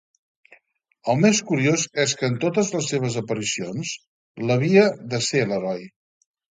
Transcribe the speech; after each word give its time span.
El 1.13 1.19
més 1.25 1.41
curiós 1.49 1.83
és 2.05 2.17
que 2.21 2.31
en 2.31 2.39
totes 2.47 2.73
les 2.77 2.91
seves 2.95 3.21
aparicions, 3.25 3.95
l'havia 4.49 4.93
de 5.15 5.27
ser 5.33 5.49
l'heroi. 5.55 5.89